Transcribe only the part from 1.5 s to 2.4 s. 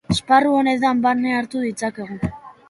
ditzakegu.